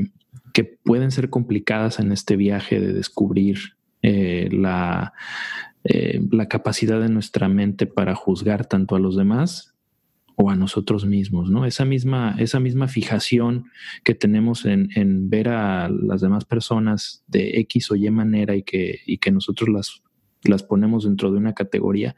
que 0.54 0.64
pueden 0.64 1.12
ser 1.12 1.30
complicadas 1.30 2.00
en 2.00 2.12
este 2.12 2.36
viaje 2.36 2.80
de 2.80 2.94
descubrir 2.94 3.78
eh, 4.02 4.50
la, 4.52 5.14
eh, 5.86 6.22
la 6.32 6.48
capacidad 6.48 7.00
de 7.00 7.10
nuestra 7.10 7.48
mente 7.48 7.86
para 7.88 8.16
juzgar 8.16 8.66
tanto 8.66 8.96
a 8.96 9.00
los 9.00 9.16
demás 9.16 9.74
o 10.36 10.50
a 10.50 10.56
nosotros 10.56 11.06
mismos, 11.06 11.50
¿no? 11.50 11.66
Esa 11.66 11.86
misma, 11.86 12.36
esa 12.40 12.60
misma 12.60 12.88
fijación 12.88 13.66
que 14.04 14.16
tenemos 14.16 14.66
en, 14.66 15.30
ver 15.30 15.50
a 15.50 15.90
las 15.90 16.22
demás 16.22 16.46
personas 16.46 17.24
de 17.28 17.60
X 17.62 17.92
o 17.92 17.96
Y 17.96 18.10
manera 18.10 18.56
y 18.56 18.64
que, 18.64 19.00
y 19.06 19.20
que 19.20 19.32
nosotros 19.32 19.70
las, 19.70 20.02
las 20.50 20.64
ponemos 20.64 21.06
dentro 21.06 21.32
de 21.32 21.38
una 21.38 21.54
categoría, 21.54 22.16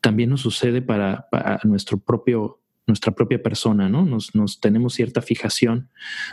también 0.00 0.30
nos 0.30 0.40
sucede 0.40 0.82
para, 0.82 1.28
nuestro 1.64 1.98
propio, 1.98 2.60
nuestra 2.86 3.12
propia 3.12 3.42
persona, 3.42 3.88
¿no? 3.88 4.04
Nos, 4.04 4.34
nos 4.34 4.60
tenemos 4.60 4.94
cierta 4.94 5.22
fijación 5.22 5.90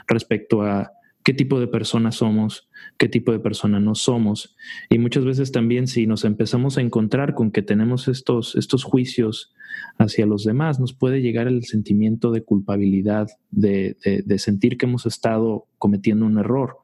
respecto 0.08 0.62
a 0.62 0.92
qué 1.25 1.34
tipo 1.34 1.60
de 1.60 1.68
persona 1.68 2.12
somos, 2.12 2.70
qué 3.00 3.10
tipo 3.10 3.32
de 3.32 3.40
persona 3.40 3.80
no 3.80 3.96
somos. 3.96 4.56
Y 4.92 5.00
muchas 5.00 5.25
veces 5.25 5.52
también 5.52 5.88
si 5.88 6.06
nos 6.06 6.24
empezamos 6.24 6.78
a 6.78 6.82
encontrar 6.82 7.34
con 7.34 7.50
que 7.50 7.64
tenemos 7.64 8.08
estos, 8.08 8.56
estos 8.56 8.84
juicios 8.84 9.52
hacia 9.98 10.28
los 10.28 10.44
demás, 10.44 10.80
nos 10.80 10.94
puede 10.94 11.24
llegar 11.24 11.48
el 11.48 11.64
sentimiento 11.64 12.32
de 12.32 12.44
culpabilidad, 12.44 13.28
de, 13.50 13.98
sentir 14.38 14.78
que 14.78 14.86
hemos 14.86 15.08
estado 15.08 15.66
cometiendo 15.80 16.28
un 16.28 16.38
error. 16.38 16.78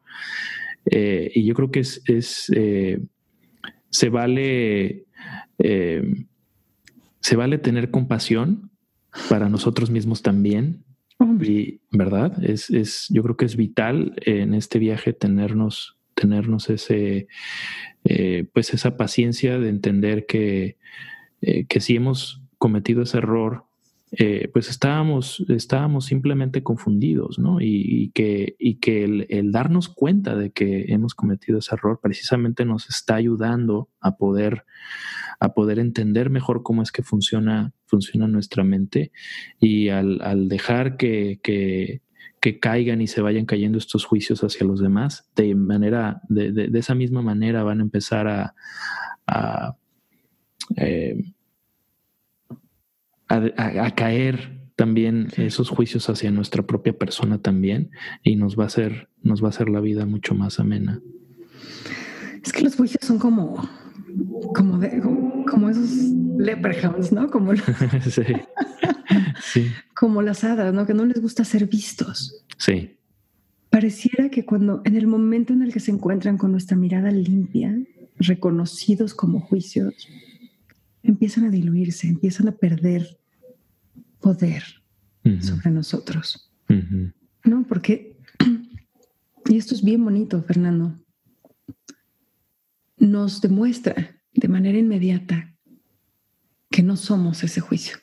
Eh, 0.86 1.32
y 1.36 1.46
yo 1.46 1.54
creo 1.54 1.70
que 1.70 1.82
es, 1.82 2.52
eh, 2.56 3.00
se 3.92 4.10
vale, 4.10 5.06
eh, 5.60 6.26
se 7.20 7.36
vale 7.36 7.60
tener 7.60 7.92
compasión 7.92 8.72
para 9.30 9.50
nosotros 9.50 9.92
mismos 9.92 10.22
también, 10.22 10.84
y, 11.42 11.82
¿verdad? 11.92 12.44
Es, 12.44 12.70
es, 12.70 13.08
yo 13.10 13.24
creo 13.24 13.38
que 13.38 13.46
es 13.46 13.56
vital 13.56 14.14
en 14.26 14.54
este 14.54 14.80
viaje 14.80 15.14
tenernos, 15.14 15.98
tenernos 16.16 16.70
ese, 16.70 17.28
eh, 18.04 18.46
pues 18.54 18.74
esa 18.74 18.98
paciencia 18.98 19.60
de 19.60 19.70
entender 19.70 20.26
que, 20.26 20.78
eh, 21.42 21.66
que 21.66 21.80
si 21.80 21.96
hemos 21.96 22.42
cometido 22.58 23.04
ese 23.04 23.20
error, 23.20 23.66
eh, 24.14 24.50
pues 24.52 24.70
estábamos, 24.70 25.46
estábamos 25.48 26.06
simplemente 26.06 26.64
confundidos, 26.64 27.40
¿no? 27.40 27.62
Y, 27.62 28.12
que, 28.14 28.56
y 28.60 28.76
que 28.76 29.06
el, 29.06 29.52
darnos 29.52 29.88
cuenta 29.88 30.36
de 30.36 30.52
que 30.52 30.86
hemos 30.90 31.16
cometido 31.16 31.60
ese 31.60 31.76
error 31.76 32.00
precisamente 32.02 32.66
nos 32.66 32.90
está 32.90 33.16
ayudando 33.16 33.90
a 34.02 34.18
poder 34.18 34.66
a 35.40 35.54
poder 35.54 35.80
entender 35.80 36.30
mejor 36.30 36.62
cómo 36.62 36.84
es 36.84 36.92
que 36.92 37.02
funciona, 37.02 37.74
funciona 37.88 38.28
nuestra 38.28 38.64
mente 38.64 39.12
y 39.60 39.90
al, 39.90 40.48
dejar 40.48 40.98
que, 40.98 41.40
que, 41.42 42.02
caigan 42.60 43.02
y 43.02 43.08
se 43.08 43.22
vayan 43.22 43.46
cayendo 43.46 43.80
estos 43.80 44.06
juicios 44.06 44.44
hacia 44.44 44.68
los 44.68 44.80
demás, 44.80 45.32
de 45.36 45.56
manera, 45.56 46.22
de, 46.30 46.52
de, 46.52 46.78
esa 46.78 46.94
misma 46.94 47.24
manera 47.24 47.64
van 47.64 47.80
a 47.80 47.84
empezar 47.84 48.28
a, 48.28 48.54
a, 49.26 49.76
eh, 50.76 51.16
a, 53.38 53.92
caer 53.96 54.60
también 54.76 55.28
esos 55.38 55.70
juicios 55.70 56.10
hacia 56.10 56.32
nuestra 56.32 56.64
propia 56.64 56.94
persona 56.94 57.38
también 57.38 57.92
y 58.24 58.36
nos 58.36 58.58
va 58.58 58.64
a 58.64 58.68
hacer, 58.68 59.10
nos 59.22 59.42
va 59.44 59.48
a 59.48 59.50
hacer 59.50 59.70
la 59.70 59.80
vida 59.80 60.06
mucho 60.06 60.34
más 60.36 60.60
amena. 60.60 61.02
Es 62.44 62.52
que 62.52 62.64
los 62.64 62.76
juicios 62.76 63.06
son 63.06 63.20
como 63.20 63.62
como, 64.54 64.78
de, 64.78 65.02
como, 65.50 65.70
esos 65.70 65.90
leprechauns, 66.38 67.12
¿no? 67.12 67.30
Como, 67.30 67.54
como 69.96 70.22
las 70.22 70.44
hadas, 70.44 70.74
¿no? 70.74 70.86
Que 70.86 70.94
no 70.94 71.06
les 71.06 71.22
gusta 71.22 71.46
ser 71.46 71.68
vistos. 71.68 72.44
Sí. 72.58 72.98
Pareciera 73.70 74.30
que 74.30 74.46
cuando, 74.46 74.82
en 74.86 74.96
el 74.96 75.08
momento 75.08 75.54
en 75.54 75.62
el 75.62 75.72
que 75.72 75.80
se 75.80 75.92
encuentran 75.92 76.38
con 76.38 76.52
nuestra 76.52 76.76
mirada 76.76 77.12
limpia, 77.12 77.78
reconocidos 78.18 79.14
como 79.14 79.40
juicios, 79.40 80.10
empiezan 81.04 81.46
a 81.46 81.50
diluirse, 81.50 82.08
empiezan 82.08 82.50
a 82.50 82.52
perder 82.52 83.18
poder 84.22 84.64
sobre 85.40 85.72
nosotros. 85.72 86.52
¿No? 87.44 87.66
Porque, 87.68 88.18
y 89.46 89.58
esto 89.58 89.76
es 89.76 89.84
bien 89.84 90.04
bonito, 90.04 90.42
Fernando, 90.42 90.98
nos 92.98 93.42
demuestra 93.42 94.16
de 94.34 94.48
manera 94.48 94.78
inmediata 94.78 95.54
que 96.70 96.84
no 96.84 96.96
somos 96.96 97.44
ese 97.44 97.60
juicio, 97.60 97.98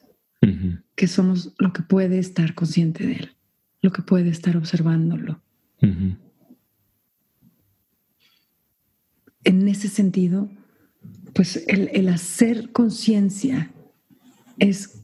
que 0.95 1.07
somos 1.07 1.55
lo 1.59 1.73
que 1.73 1.83
puede 1.83 2.19
estar 2.19 2.55
consciente 2.55 3.07
de 3.07 3.13
él, 3.15 3.37
lo 3.81 3.93
que 3.93 4.03
puede 4.03 4.29
estar 4.29 4.57
observándolo. 4.57 5.41
En 9.45 9.69
ese 9.69 9.89
sentido, 9.89 10.51
pues 11.35 11.65
el, 11.69 12.09
hacer 12.09 12.73
conciencia 12.73 13.71
es 14.59 15.01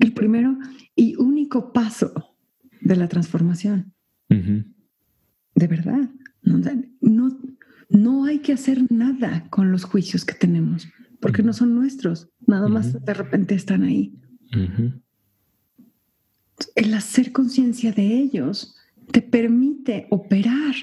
el 0.00 0.12
primero 0.12 0.58
y 0.94 1.16
único 1.16 1.72
paso 1.72 2.36
de 2.80 2.96
la 2.96 3.08
transformación. 3.08 3.92
De 4.28 5.66
verdad. 5.66 6.10
no, 6.42 7.38
no 7.90 8.24
hay 8.24 8.40
que 8.40 8.52
hacer 8.52 8.90
nada 8.90 9.48
con 9.50 9.72
los 9.72 9.84
juicios 9.84 10.24
que 10.24 10.34
tenemos, 10.34 10.88
porque 11.20 11.42
no 11.42 11.52
son 11.52 11.74
nuestros, 11.74 12.28
nada 12.46 12.68
más 12.68 13.04
de 13.04 13.14
repente 13.14 13.54
están 13.54 13.82
ahí. 13.82 14.14
El 16.74 16.94
hacer 16.94 17.32
conciencia 17.32 17.92
de 17.92 18.18
ellos 18.18 18.76
te 19.10 19.22
permite 19.22 20.06
operar 20.10 20.74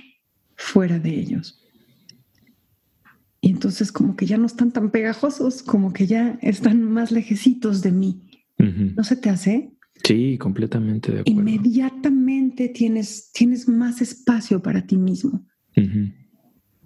fuera 0.56 1.00
de 1.00 1.20
ellos. 1.20 1.62
Y 3.46 3.52
entonces 3.52 3.92
como 3.92 4.16
que 4.16 4.26
ya 4.26 4.40
no 4.40 4.48
están 4.48 4.72
tan 4.72 4.90
pegajosos, 4.90 5.62
como 5.62 5.94
que 5.94 6.08
ya 6.08 6.40
están 6.42 6.82
más 6.82 7.12
lejecitos 7.12 7.84
de 7.84 7.92
mí. 7.92 8.28
¿No 8.58 9.04
se 9.04 9.18
te 9.18 9.30
hace? 9.30 9.72
Sí, 10.04 10.40
completamente 10.40 11.12
de 11.12 11.20
acuerdo. 11.20 11.42
Inmediatamente 11.42 12.70
tienes, 12.70 13.30
tienes 13.34 13.70
más 13.70 14.02
espacio 14.02 14.64
para 14.64 14.88
ti 14.88 14.98
mismo. 14.98 15.46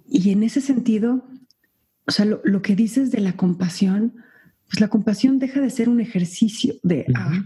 Y 0.06 0.32
en 0.32 0.42
ese 0.42 0.60
sentido, 0.60 1.26
o 2.06 2.10
sea, 2.10 2.26
lo, 2.26 2.60
que 2.60 2.76
dices 2.76 3.10
de 3.10 3.20
la 3.20 3.38
compasión, 3.38 4.16
pues 4.66 4.80
la 4.80 4.88
compasión 4.88 5.38
deja 5.38 5.62
de 5.62 5.70
ser 5.70 5.88
un 5.88 6.02
ejercicio 6.02 6.74
de, 6.82 7.06
ah, 7.14 7.42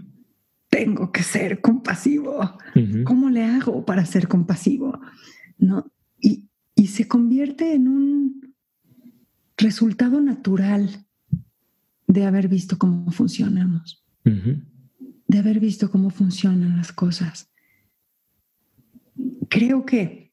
tengo 0.68 1.12
que 1.12 1.23
ser 1.23 1.61
compasivo. 1.61 2.59
¿Cómo 3.04 3.30
le 3.30 3.44
hago 3.44 3.85
para 3.85 4.04
ser 4.06 4.26
compasivo? 4.26 4.99
¿No? 5.56 5.87
Y, 6.21 6.49
se 6.88 7.06
convierte 7.06 7.75
en 7.75 7.88
un 7.88 8.53
resultado 9.64 10.21
natural 10.21 11.04
de 12.06 12.25
haber 12.26 12.49
visto 12.49 12.78
cómo 12.78 13.11
funcionamos, 13.11 14.04
de 14.25 15.38
haber 15.38 15.59
visto 15.59 15.90
cómo 15.90 16.11
funcionan 16.11 16.76
las 16.76 16.92
cosas. 16.92 17.50
Creo 19.49 19.85
que 19.87 20.33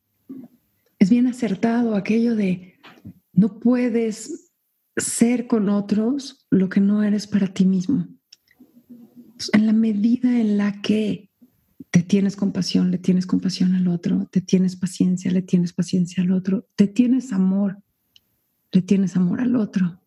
es 1.00 1.10
bien 1.10 1.28
acertado 1.28 1.96
aquello 1.96 2.36
de 2.36 2.76
no 3.34 3.60
puedes 3.60 4.52
ser 4.98 5.48
con 5.48 5.70
otros 5.70 6.46
lo 6.50 6.68
que 6.68 6.82
no 6.82 7.02
eres 7.02 7.26
para 7.26 7.48
ti 7.48 7.66
mismo. 7.66 8.08
En 9.54 9.66
la 9.66 9.74
medida 9.74 10.40
en 10.40 10.58
la 10.58 10.82
que 10.82 11.32
te 11.90 12.04
tienes 12.04 12.36
compasión, 12.36 12.92
le 12.92 12.98
tienes 12.98 13.26
compasión 13.26 13.74
al 13.74 13.88
otro, 13.88 14.28
te 14.30 14.42
tienes 14.42 14.76
paciencia, 14.76 15.32
le 15.32 15.42
tienes 15.42 15.74
paciencia 15.74 16.22
al 16.22 16.32
otro, 16.32 16.68
te 16.76 16.88
tienes 16.88 17.34
amor, 17.34 17.82
le 18.72 18.82
tienes 18.82 19.16
amor 19.16 19.42
al 19.42 19.56
otro. 19.56 20.00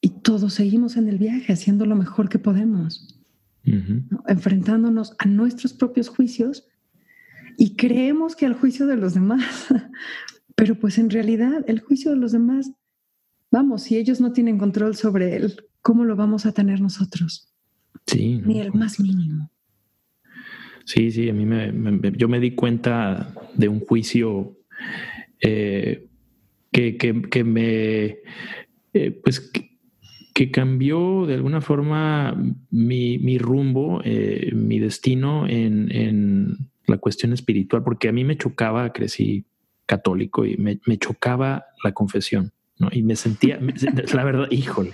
Y 0.00 0.10
todos 0.20 0.54
seguimos 0.54 0.96
en 0.96 1.08
el 1.08 1.18
viaje 1.18 1.52
haciendo 1.52 1.84
lo 1.86 1.96
mejor 1.96 2.28
que 2.28 2.38
podemos, 2.38 3.18
enfrentándonos 4.28 5.16
a 5.18 5.26
nuestros 5.26 5.72
propios 5.72 6.08
juicios 6.08 6.68
y 7.58 7.74
creemos 7.74 8.36
que 8.36 8.46
al 8.46 8.54
juicio 8.54 8.86
de 8.86 8.96
los 8.96 9.14
demás, 9.14 9.66
pero 10.54 10.78
pues 10.78 10.98
en 10.98 11.10
realidad 11.10 11.64
el 11.66 11.80
juicio 11.80 12.12
de 12.12 12.18
los 12.18 12.32
demás, 12.32 12.70
vamos, 13.50 13.82
si 13.82 13.96
ellos 13.96 14.20
no 14.20 14.32
tienen 14.32 14.58
control 14.58 14.94
sobre 14.94 15.34
él, 15.34 15.64
¿cómo 15.82 16.04
lo 16.04 16.14
vamos 16.14 16.46
a 16.46 16.52
tener 16.52 16.80
nosotros? 16.80 17.52
Sí. 18.06 18.40
Ni 18.44 18.60
el 18.60 18.72
más 18.72 19.00
mínimo. 19.00 19.50
Sí, 20.84 21.10
sí, 21.10 21.28
a 21.28 21.32
mí 21.32 21.44
me, 21.44 22.12
yo 22.16 22.28
me 22.28 22.38
di 22.38 22.54
cuenta 22.54 23.34
de 23.56 23.66
un 23.68 23.80
juicio 23.80 24.56
eh, 25.40 26.06
que, 26.72 26.96
que, 26.96 27.44
me, 27.44 28.18
eh, 28.92 29.10
pues, 29.22 29.40
que, 30.34 30.50
cambió 30.50 31.24
de 31.26 31.34
alguna 31.34 31.60
forma 31.60 32.36
mi, 32.70 33.18
mi 33.18 33.38
rumbo, 33.38 34.02
eh, 34.04 34.50
mi 34.54 34.78
destino 34.78 35.46
en, 35.48 35.90
en, 35.90 36.70
la 36.86 36.98
cuestión 36.98 37.32
espiritual, 37.32 37.82
porque 37.82 38.08
a 38.08 38.12
mí 38.12 38.22
me 38.22 38.36
chocaba, 38.36 38.92
crecí 38.92 39.44
católico 39.86 40.44
y 40.44 40.56
me, 40.56 40.78
me 40.86 40.98
chocaba 40.98 41.64
la 41.82 41.92
confesión. 41.92 42.52
¿no? 42.78 42.88
Y 42.92 43.02
me 43.02 43.16
sentía, 43.16 43.58
la 44.14 44.24
verdad, 44.24 44.48
híjole, 44.50 44.92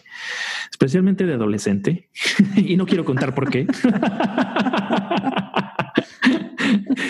especialmente 0.71 1.27
de 1.27 1.35
adolescente, 1.35 2.09
y 2.57 2.77
no 2.77 2.87
quiero 2.87 3.05
contar 3.05 3.35
por 3.35 3.51
qué. 3.51 3.67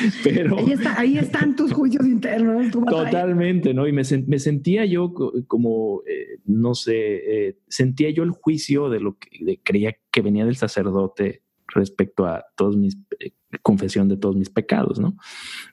Pero 0.25 0.57
ahí, 0.97 1.19
están 1.19 1.57
tus 1.57 1.73
juicios 1.75 2.07
internos. 2.07 2.71
totalmente, 2.71 3.75
¿no? 3.75 3.87
Y 3.87 3.93
me, 3.93 4.03
me 4.27 4.39
sentía 4.39 4.85
yo 4.85 5.13
como, 5.47 6.03
eh, 6.07 6.39
no 6.45 6.75
sé, 6.75 7.49
eh, 7.49 7.59
sentía 7.69 8.11
yo 8.11 8.23
el 8.23 8.31
juicio 8.31 8.89
de 8.91 9.01
lo 9.01 9.19
que 9.19 9.61
creía 9.63 9.97
que 10.11 10.23
venía 10.23 10.45
del 10.45 10.57
sacerdote 10.57 11.43
respecto 11.75 12.27
a 12.27 12.45
todos 12.57 12.77
mis 12.77 12.99
eh, 13.21 13.33
confesión 13.63 14.09
de 14.09 14.17
todos 14.17 14.37
mis 14.37 14.51
pecados, 14.51 14.99
¿no? 14.99 15.17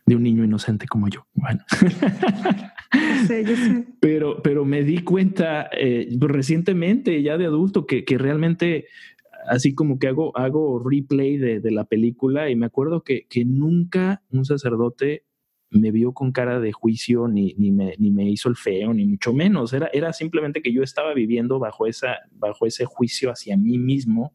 De 0.05 0.15
un 0.15 0.24
niño 0.24 0.43
inocente 0.43 0.88
como 0.88 1.07
yo. 1.07 1.25
Bueno. 1.33 1.63
Pero, 4.00 4.41
pero 4.41 4.65
me 4.65 4.83
di 4.83 5.03
cuenta 5.03 5.69
eh, 5.71 6.09
recientemente, 6.19 7.21
ya 7.21 7.38
de 7.38 7.45
adulto, 7.45 7.86
que, 7.86 8.03
que, 8.03 8.17
realmente, 8.17 8.88
así 9.50 9.75
como 9.75 10.00
que 10.00 10.08
hago, 10.08 10.36
hago 10.38 10.79
replay 10.79 11.38
de, 11.38 11.60
de 11.60 11.72
la 11.72 11.86
película 11.86 12.50
y 12.50 12.56
me 12.56 12.65
acuerdo 12.65 13.03
que, 13.03 13.25
que, 13.27 13.46
nunca 13.46 14.24
un 14.32 14.46
sacerdote 14.46 15.25
me 15.72 15.91
vio 15.91 16.13
con 16.13 16.32
cara 16.32 16.60
de 16.60 16.72
juicio 16.72 17.27
ni, 17.27 17.53
ni, 17.58 17.72
me, 17.72 17.96
ni 17.98 18.12
me 18.12 18.29
hizo 18.29 18.50
el 18.50 18.56
feo, 18.56 18.94
ni 18.94 19.06
mucho 19.06 19.34
menos. 19.34 19.74
Era, 19.74 19.89
era 19.94 20.13
simplemente 20.13 20.62
que 20.62 20.74
yo 20.74 20.82
estaba 20.82 21.13
viviendo 21.13 21.60
bajo, 21.60 21.86
esa, 21.86 22.18
bajo 22.32 22.65
ese 22.65 22.86
juicio 22.86 23.29
hacia 23.32 23.58
mí 23.58 23.77
mismo 23.77 24.34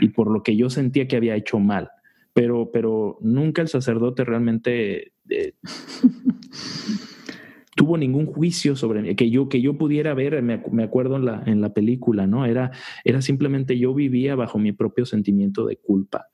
y 0.00 0.08
por 0.08 0.30
lo 0.30 0.42
que 0.42 0.56
yo 0.56 0.70
sentía 0.70 1.06
que 1.06 1.16
había 1.16 1.36
hecho 1.36 1.58
mal 1.58 1.90
pero, 2.38 2.70
pero 2.70 3.18
nunca 3.20 3.62
el 3.62 3.68
sacerdote 3.68 4.24
realmente 4.24 5.12
eh, 5.28 5.54
tuvo 7.78 7.96
ningún 7.96 8.26
juicio 8.26 8.74
sobre 8.74 9.00
mí, 9.02 9.14
que 9.14 9.30
yo, 9.30 9.48
que 9.48 9.62
yo 9.62 9.78
pudiera 9.78 10.12
ver, 10.12 10.42
me, 10.42 10.82
acuerdo 10.82 11.14
en 11.14 11.24
la, 11.24 11.44
en 11.46 11.60
la 11.60 11.72
película, 11.72 12.26
¿no? 12.26 12.44
Era, 12.44 12.72
era 13.04 13.22
simplemente 13.22 13.78
yo 13.78 13.94
vivía 13.94 14.34
bajo 14.34 14.58
mi 14.58 14.72
propio 14.72 15.06
sentimiento 15.06 15.64
de 15.64 15.76
culpa. 15.76 16.26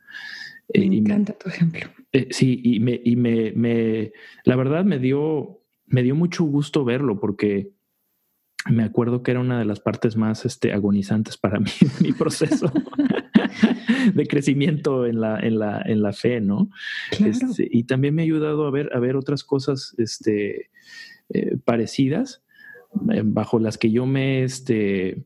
Eh, 0.72 0.88
me 0.88 0.96
encanta 0.96 1.34
tu 1.34 1.50
ejemplo. 1.50 1.82
Eh, 2.12 2.28
sí, 2.30 2.62
y, 2.64 2.80
me, 2.80 2.98
y 3.04 3.16
me, 3.16 3.52
me, 3.52 4.12
la 4.44 4.56
verdad 4.56 4.86
me 4.86 4.98
dio, 4.98 5.60
me 5.86 6.02
dio 6.02 6.14
mucho 6.14 6.44
gusto 6.44 6.82
verlo 6.82 7.20
porque 7.20 7.72
me 8.70 8.82
acuerdo 8.82 9.22
que 9.22 9.32
era 9.32 9.40
una 9.40 9.58
de 9.58 9.66
las 9.66 9.80
partes 9.80 10.16
más 10.16 10.46
este, 10.46 10.72
agonizantes 10.72 11.36
para 11.36 11.60
mí 11.60 11.72
mi 12.00 12.12
proceso 12.12 12.72
de 14.14 14.26
crecimiento 14.26 15.04
en 15.04 15.20
la, 15.20 15.38
en 15.40 15.58
la, 15.58 15.82
en 15.84 16.00
la 16.00 16.14
fe, 16.14 16.40
¿no? 16.40 16.70
Este, 17.22 17.68
y 17.70 17.84
también 17.84 18.14
me 18.14 18.22
ha 18.22 18.24
ayudado 18.24 18.66
a 18.66 18.70
ver, 18.70 18.88
a 18.94 18.98
ver 18.98 19.16
otras 19.16 19.44
cosas 19.44 19.94
este, 19.98 20.70
eh, 21.30 21.56
parecidas 21.64 22.42
eh, 23.12 23.22
bajo 23.24 23.58
las 23.58 23.78
que 23.78 23.90
yo 23.90 24.06
me, 24.06 24.44
este, 24.44 25.24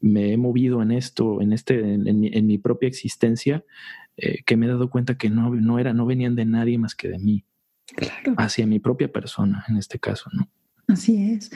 me 0.00 0.32
he 0.32 0.36
movido 0.36 0.82
en 0.82 0.92
esto, 0.92 1.40
en, 1.40 1.52
este, 1.52 1.80
en, 1.80 2.46
mi, 2.46 2.58
propia 2.58 2.88
existencia, 2.88 3.64
eh, 4.16 4.42
que 4.44 4.56
me 4.56 4.66
he 4.66 4.68
dado 4.68 4.90
cuenta 4.90 5.16
que 5.16 5.30
no, 5.30 5.54
no, 5.54 5.78
era, 5.78 5.92
no 5.92 6.06
venían 6.06 6.36
de 6.36 6.44
nadie 6.44 6.78
más 6.78 6.94
que 6.94 7.08
de 7.08 7.18
mí. 7.18 7.44
Hacia 8.36 8.66
mi 8.66 8.78
propia 8.78 9.10
persona, 9.10 9.64
en 9.68 9.76
este 9.76 9.98
caso, 9.98 10.30
¿no? 10.32 10.48
Así 10.86 11.32
es. 11.32 11.50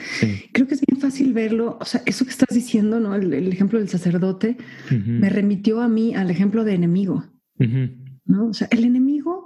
Creo 0.53 0.67
que 0.67 0.75
es 0.75 0.81
bien 0.85 0.99
fácil 0.99 1.33
verlo. 1.33 1.77
O 1.79 1.85
sea, 1.85 2.01
eso 2.05 2.25
que 2.25 2.31
estás 2.31 2.53
diciendo, 2.53 2.99
¿no? 2.99 3.15
El, 3.15 3.33
ejemplo 3.51 3.79
del 3.79 3.89
sacerdote 3.89 4.57
me 4.89 5.29
remitió 5.29 5.81
a 5.81 5.87
mí 5.87 6.15
al 6.15 6.29
ejemplo 6.29 6.63
de 6.63 6.73
enemigo. 6.73 7.25
¿No? 7.57 8.47
O 8.47 8.53
sea, 8.53 8.67
el 8.71 8.83
enemigo, 8.83 9.44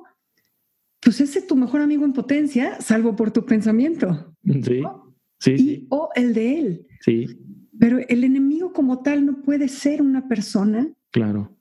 pues 1.01 1.21
ese 1.21 1.39
es 1.39 1.47
tu 1.47 1.55
mejor 1.55 1.81
amigo 1.81 2.05
en 2.05 2.13
potencia, 2.13 2.79
salvo 2.81 3.15
por 3.15 3.31
tu 3.31 3.45
pensamiento. 3.45 4.35
Sí. 4.43 4.81
Sí, 5.39 5.88
O 5.89 6.09
el 6.15 6.33
de 6.33 6.59
él. 6.59 6.88
Sí. 7.01 7.27
Pero 7.79 7.99
el 8.09 8.25
enemigo 8.25 8.73
como 8.73 9.01
tal 9.01 9.25
no 9.25 9.41
puede 9.41 9.69
ser 9.69 10.01
una 10.01 10.27
persona. 10.27 10.93
Claro. 11.12 11.57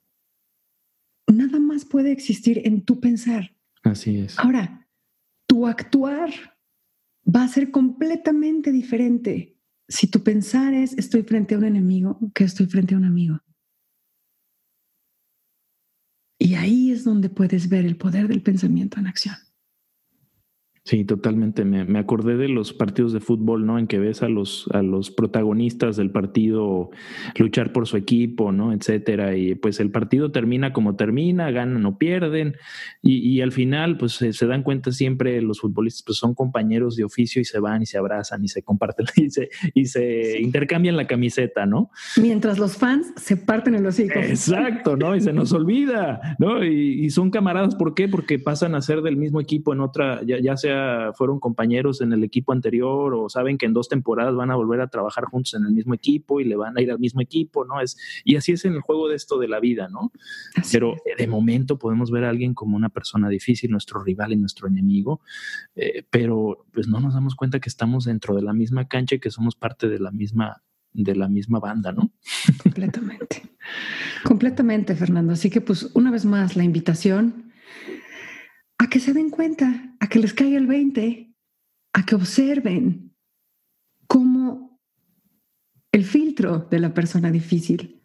Nada 1.33 1.61
más 1.61 1.85
puede 1.85 2.11
existir 2.11 2.63
en 2.65 2.85
tu 2.85 2.99
pensar. 2.99 3.55
Así 3.85 4.19
es. 4.19 4.37
Ahora, 4.39 4.89
tu 5.47 5.67
actuar 5.67 6.31
va 7.25 7.45
a 7.45 7.49
ser 7.49 7.71
completamente 7.71 8.73
diferente 8.73 9.59
si 9.89 10.07
tu 10.07 10.23
pensar 10.23 10.75
es 10.75 10.97
estoy 10.99 11.23
frente 11.23 11.55
a 11.55 11.59
un 11.59 11.65
enemigo 11.65 12.19
que 12.35 12.45
estoy 12.45 12.67
frente 12.67 12.95
a 12.95 12.99
un 12.99 13.05
amigo. 13.05 13.41
Y 16.39 16.55
ahí 16.55 16.93
es 16.93 17.05
donde 17.05 17.29
puedes 17.29 17.69
ver 17.69 17.85
el 17.85 17.97
poder 17.97 18.29
del 18.29 18.43
pensamiento 18.43 19.01
en 19.01 19.09
acción. 19.09 19.37
Sí, 20.89 21.05
totalmente. 21.05 21.67
Me, 21.67 21.99
acordé 21.99 22.39
de 22.39 22.49
los 22.49 22.73
partidos 22.73 23.13
de 23.13 23.21
fútbol, 23.21 23.67
¿no? 23.67 23.79
En 23.79 23.87
que 23.87 23.99
ves 23.99 24.23
a 24.23 24.29
los, 24.31 24.67
a 24.73 24.81
los 24.81 25.11
protagonistas 25.11 25.99
del 25.99 26.11
partido 26.11 26.89
luchar 27.37 27.75
por 27.75 27.87
su 27.87 27.99
equipo, 27.99 28.53
¿no? 28.53 28.73
Etcétera. 28.73 29.37
Y 29.37 29.55
pues 29.55 29.81
el 29.81 29.91
partido 29.91 30.33
termina 30.33 30.73
como 30.73 30.97
termina, 30.97 31.51
ganan 31.51 31.85
o 31.85 31.99
pierden. 31.99 32.57
Y, 33.03 33.43
al 33.43 33.53
final, 33.53 33.99
pues 33.99 34.13
se, 34.13 34.47
dan 34.47 34.63
cuenta 34.63 34.91
siempre 34.91 35.43
los 35.43 35.61
futbolistas, 35.61 36.05
pues 36.07 36.17
son 36.17 36.35
compañeros 36.35 36.97
de 36.97 37.05
oficio 37.05 37.43
y 37.43 37.45
se 37.45 37.61
van 37.61 37.83
y 37.83 37.87
se 37.87 37.99
abrazan 37.99 38.43
y 38.43 38.49
se 38.49 38.63
comparten 38.63 39.05
y 39.17 39.29
se, 39.29 39.51
y 39.75 39.85
se 39.85 40.41
intercambian 40.41 40.97
la 40.97 41.07
camiseta, 41.07 41.67
¿no? 41.67 41.91
Mientras 42.17 42.59
los 42.59 42.79
fans 42.79 43.13
se 43.17 43.37
parten 43.37 43.75
el 43.75 43.85
hocico. 43.85 44.21
Exacto, 44.21 44.97
¿no? 44.97 45.15
Y 45.15 45.21
se 45.21 45.35
nos 45.35 45.53
olvida, 45.53 46.37
¿no? 46.39 46.65
Y, 46.65 47.11
son 47.11 47.31
camaradas, 47.31 47.75
¿por 47.75 47.95
qué? 47.95 48.09
Porque 48.09 48.39
pasan 48.39 48.75
a 48.75 48.81
ser 48.81 49.03
del 49.03 49.19
mismo 49.19 49.39
equipo 49.39 49.75
en 49.75 49.81
otra, 49.81 50.23
ya 50.25 50.57
sea 50.57 50.78
fueron 51.15 51.41
compañeros 51.41 52.01
en 52.01 52.13
el 52.13 52.25
equipo 52.25 52.53
anterior 52.53 53.15
o 53.15 53.29
saben 53.29 53.59
que 53.59 53.67
en 53.67 53.73
dos 53.73 53.89
temporadas 53.89 54.35
van 54.35 54.51
a 54.51 54.57
volver 54.57 54.81
a 54.81 54.89
trabajar 54.89 55.25
juntos 55.25 55.55
en 55.55 55.65
el 55.65 55.73
mismo 55.73 55.95
equipo 55.95 56.41
y 56.41 56.45
le 56.45 56.57
van 56.57 56.77
a 56.77 56.83
ir 56.83 56.91
al 56.91 56.99
mismo 56.99 57.21
equipo, 57.21 57.65
¿no? 57.65 57.81
Es, 57.81 57.97
y 58.25 58.37
así 58.37 58.53
es 58.53 58.65
en 58.65 58.75
el 58.75 58.81
juego 58.81 59.09
de 59.09 59.17
esto 59.17 59.39
de 59.39 59.49
la 59.49 59.61
vida, 59.61 59.89
¿no? 59.89 60.13
Pero 60.73 60.97
de 61.17 61.27
momento 61.27 61.79
podemos 61.79 62.11
ver 62.11 62.25
a 62.25 62.31
alguien 62.31 62.55
como 62.55 62.77
una 62.77 62.89
persona 62.89 63.29
difícil, 63.29 63.71
nuestro 63.71 64.03
rival 64.03 64.33
y 64.33 64.37
nuestro 64.37 64.69
enemigo, 64.69 65.21
eh, 65.77 66.05
pero 66.11 66.67
pues 66.73 66.89
no 66.89 67.01
nos 67.01 67.15
damos 67.15 67.35
cuenta 67.35 67.61
que 67.61 67.69
estamos 67.69 68.05
dentro 68.05 68.35
de 68.35 68.43
la 68.43 68.53
misma 68.53 68.87
cancha 68.87 69.17
y 69.17 69.21
que 69.21 69.31
somos 69.31 69.57
parte 69.57 69.89
de 69.89 69.99
la 69.99 70.11
misma 70.11 70.63
de 70.93 71.15
la 71.15 71.29
misma 71.29 71.61
banda, 71.61 71.93
¿no? 71.93 72.11
Completamente. 72.63 73.43
Completamente, 74.25 74.97
Fernando. 74.97 75.33
Así 75.33 75.51
que 75.51 75.61
pues 75.61 75.91
una 75.95 76.11
vez 76.11 76.25
más 76.25 76.57
la 76.57 76.65
invitación 76.65 77.53
a 78.79 78.89
que 78.89 79.01
se 79.01 79.13
den 79.13 79.31
cuenta, 79.31 79.88
a 80.01 80.09
que 80.09 80.19
les 80.19 80.35
caiga 80.35 80.59
el 80.59 80.67
20, 80.67 81.35
a 81.93 82.07
que 82.07 82.15
observen 82.15 83.15
cómo 84.07 84.81
el 85.93 86.05
filtro 86.05 86.59
de 86.71 86.79
la 86.79 86.95
persona 86.95 87.31
difícil 87.31 87.99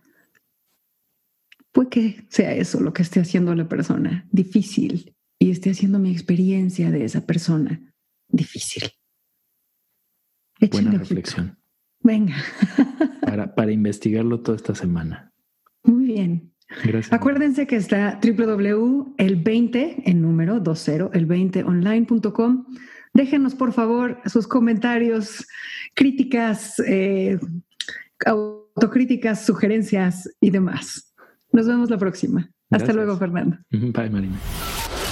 puede 1.73 1.89
que 1.89 2.25
sea 2.29 2.53
eso 2.53 2.79
lo 2.79 2.93
que 2.93 3.01
esté 3.01 3.19
haciendo 3.19 3.53
la 3.55 3.67
persona 3.67 4.27
difícil 4.31 5.15
y 5.39 5.51
esté 5.51 5.71
haciendo 5.71 5.99
mi 5.99 6.11
experiencia 6.11 6.91
de 6.91 7.03
esa 7.03 7.25
persona 7.25 7.93
difícil. 8.29 8.83
Buena 10.71 10.91
reflexión. 10.91 11.59
Venga. 11.99 12.35
para, 13.21 13.53
para 13.53 13.71
investigarlo 13.71 14.41
toda 14.41 14.55
esta 14.55 14.75
semana. 14.75 15.33
Muy 15.83 16.05
bien. 16.05 16.52
Acuérdense 17.11 17.67
que 17.67 17.75
está 17.75 18.19
www.el20 18.21 20.03
en 20.05 20.21
número 20.21 20.59
20, 20.59 21.11
el20online.com, 21.13 22.65
Déjenos, 23.13 23.53
por 23.53 23.73
favor, 23.73 24.19
sus 24.25 24.47
comentarios, 24.47 25.45
críticas, 25.93 26.79
eh, 26.79 27.37
autocríticas, 28.25 29.45
sugerencias 29.45 30.27
y 30.39 30.49
demás. 30.49 31.13
Nos 31.51 31.67
vemos 31.67 31.91
la 31.91 31.99
próxima. 31.99 32.49
Hasta 32.71 32.91
luego, 32.91 33.15
Fernando. 33.17 33.59
Bye, 33.69 34.09
Marina. 34.09 34.39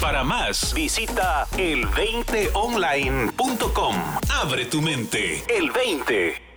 Para 0.02 0.24
más, 0.24 0.74
visita 0.74 1.46
el20online.com. 1.58 3.96
Abre 4.42 4.66
tu 4.66 4.82
mente. 4.82 5.44
El 5.48 5.70
20. 5.70 6.51